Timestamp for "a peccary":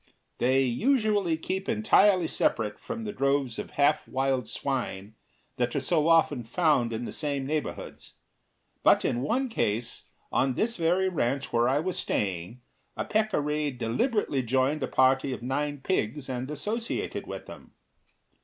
12.97-13.69